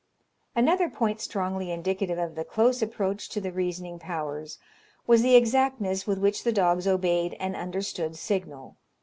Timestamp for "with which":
6.07-6.43